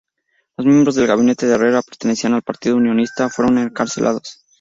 Los 0.57 0.65
miembros 0.65 0.95
del 0.95 1.05
gabinete 1.05 1.45
de 1.45 1.53
Herrera 1.53 1.83
pertenecían 1.83 2.33
al 2.33 2.41
Partido 2.41 2.75
Unionista 2.75 3.29
fueron 3.29 3.59
encarcelados. 3.59 4.43